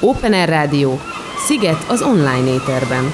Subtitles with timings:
[0.00, 1.00] Open Air Rádió.
[1.46, 3.12] Sziget az online éterben.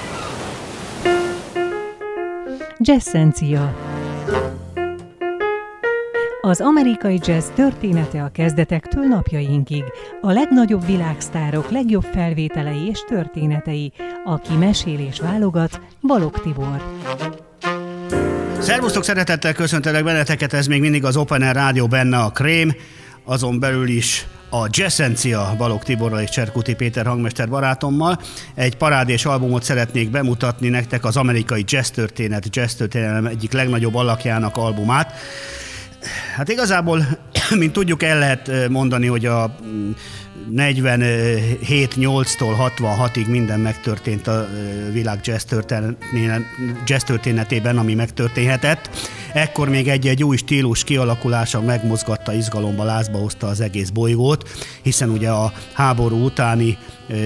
[2.78, 3.76] Jazzencia.
[6.40, 9.84] Az amerikai jazz története a kezdetektől napjainkig.
[10.20, 13.92] A legnagyobb világsztárok legjobb felvételei és történetei.
[14.24, 16.82] Aki mesél és válogat, Balog Tibor.
[18.58, 22.74] Szervusztok, szeretettel köszöntelek benneteket, ez még mindig az Open Air Rádió benne a krém,
[23.24, 28.20] azon belül is a Jazzencia Balog Tiborral és Cserkuti Péter hangmester barátommal.
[28.54, 34.56] Egy parádés albumot szeretnék bemutatni nektek, az amerikai jazz történet, jazz történelem egyik legnagyobb alakjának
[34.56, 35.14] albumát.
[36.36, 37.06] Hát igazából,
[37.58, 39.54] mint tudjuk, el lehet mondani, hogy a
[40.56, 44.48] 47-8-tól 66-ig minden megtörtént a
[44.92, 45.20] világ
[46.84, 48.90] jazz történetében, ami megtörténhetett.
[49.32, 54.48] Ekkor még egy-egy új stílus kialakulása megmozgatta, izgalomba, lázba hozta az egész bolygót,
[54.82, 56.78] hiszen ugye a háború utáni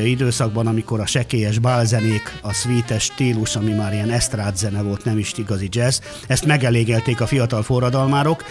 [0.04, 5.18] időszakban, amikor a sekélyes bálzenék, a sweetes stílus, ami már ilyen esztrád zene volt, nem
[5.18, 8.44] is igazi jazz, ezt megelégelték a fiatal forradalmárok,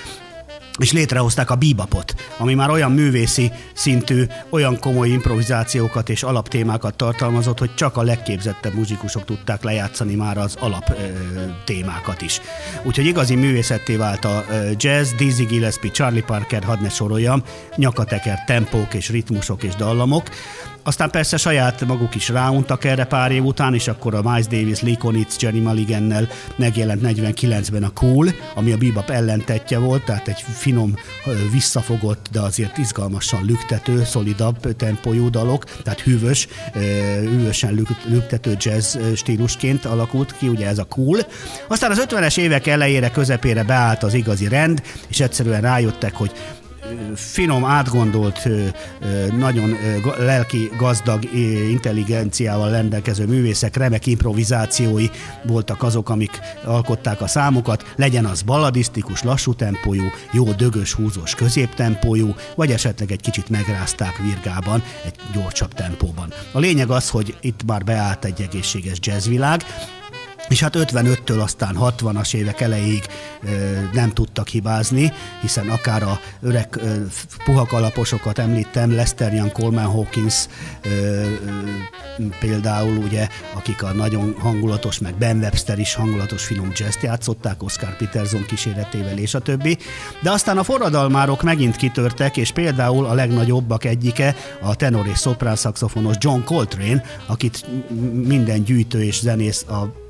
[0.78, 7.60] és létrehozták a bebopot, ami már olyan művészi szintű, olyan komoly improvizációkat és alaptémákat tartalmazott,
[7.60, 10.94] hogy csak a legképzettebb muzsikusok tudták lejátszani már az alap ö,
[11.66, 12.42] témákat is.
[12.84, 14.46] Úgyhogy igazi művészetté vált a
[14.78, 17.44] jazz, Dizzy Gillespie, Charlie Parker, hadd ne soroljam,
[17.76, 20.30] nyakateker tempók és ritmusok és dallamok.
[20.88, 24.82] Aztán persze saját maguk is ráuntak erre pár év után, és akkor a Miles Davis,
[24.82, 30.46] Lee Konitz, Jenny Mulligannel megjelent 49-ben a Cool, ami a bebop ellentetje volt, tehát egy
[30.54, 30.96] finom,
[31.52, 36.48] visszafogott, de azért izgalmasan lüktető, szolidabb tempójú dalok, tehát hűvös,
[37.20, 41.20] hűvösen lüktető jazz stílusként alakult ki, ugye ez a Cool.
[41.68, 46.32] Aztán az 50-es évek elejére, közepére beállt az igazi rend, és egyszerűen rájöttek, hogy
[47.16, 48.50] finom, átgondolt,
[49.38, 49.78] nagyon
[50.18, 51.24] lelki gazdag
[51.70, 55.08] intelligenciával rendelkező művészek, remek improvizációi
[55.44, 62.36] voltak azok, amik alkották a számokat, legyen az balladisztikus, lassú tempójú, jó dögös, húzós középtempójú,
[62.56, 66.34] vagy esetleg egy kicsit megrázták virgában, egy gyorsabb tempóban.
[66.52, 69.64] A lényeg az, hogy itt már beállt egy egészséges jazzvilág,
[70.50, 73.04] és hát 55-től aztán 60-as évek elejéig
[73.44, 73.50] ö,
[73.94, 76.96] nem tudtak hibázni, hiszen akár a öreg ö,
[77.44, 80.46] puhak alaposokat említem, Lester Young, Coleman Hawkins
[80.82, 81.26] ö, ö,
[82.40, 87.98] például, ugye, akik a nagyon hangulatos, meg Ben Webster is hangulatos finom jazz játszották, Oscar
[87.98, 89.78] Peterson kíséretével és a többi.
[90.22, 95.56] De aztán a forradalmárok megint kitörtek, és például a legnagyobbak egyike a tenor és szoprán
[95.56, 97.66] szaxofonos John Coltrane, akit
[98.14, 100.05] minden gyűjtő és zenész a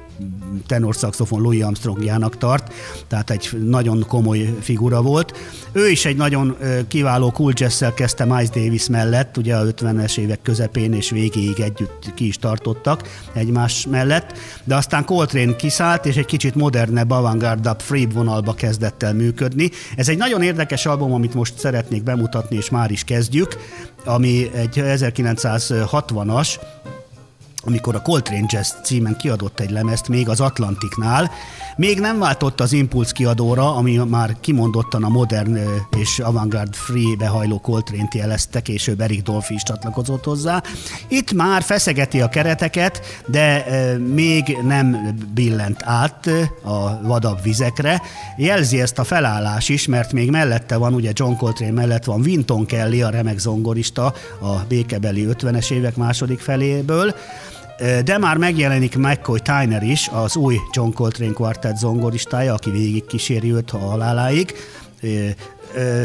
[0.67, 2.73] tenorszaxofon Louis Armstrongjának tart,
[3.07, 5.37] tehát egy nagyon komoly figura volt.
[5.71, 10.41] Ő is egy nagyon kiváló cool jazz kezdte Miles Davis mellett, ugye a 50-es évek
[10.41, 13.01] közepén és végéig együtt ki is tartottak
[13.33, 19.13] egymás mellett, de aztán Coltrane kiszállt, és egy kicsit modernebb, avantgardabb, free vonalba kezdett el
[19.13, 19.71] működni.
[19.95, 23.57] Ez egy nagyon érdekes album, amit most szeretnék bemutatni, és már is kezdjük,
[24.05, 26.55] ami egy 1960-as,
[27.65, 31.31] amikor a Coltrane Jazz címen kiadott egy lemezt még az Atlantiknál,
[31.77, 35.59] még nem váltott az Impulse kiadóra, ami már kimondottan a modern
[35.97, 40.63] és avantgard free behajló Coltrane-t jelezte, később Eric Dolphy is csatlakozott hozzá.
[41.07, 43.65] Itt már feszegeti a kereteket, de
[44.13, 46.29] még nem billent át
[46.63, 48.01] a vadabb vizekre.
[48.37, 52.65] Jelzi ezt a felállás is, mert még mellette van, ugye John Coltrane mellett van Winton
[52.65, 57.15] Kelly, a remek zongorista a békebeli 50-es évek második feléből,
[58.03, 63.52] de már megjelenik McCoy Tyner is, az új John Coltrane Quartet zongoristája, aki végig kíséri
[63.52, 64.53] őt a haláláig.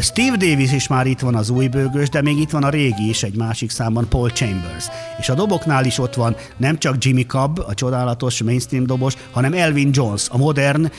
[0.00, 3.08] Steve Davis is már itt van az új bőgős, de még itt van a régi
[3.08, 4.86] is egy másik számban, Paul Chambers.
[5.18, 9.52] És a doboknál is ott van nem csak Jimmy Cobb, a csodálatos mainstream dobos, hanem
[9.52, 10.90] Elvin Jones, a modern,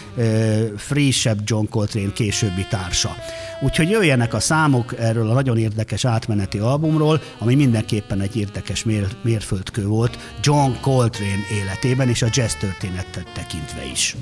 [0.77, 3.15] frissebb John Coltrane későbbi társa.
[3.61, 9.07] Úgyhogy jöjjenek a számok erről a nagyon érdekes átmeneti albumról, ami mindenképpen egy érdekes mér,
[9.23, 14.15] mérföldkő volt John Coltrane életében és a jazz történetet tekintve is.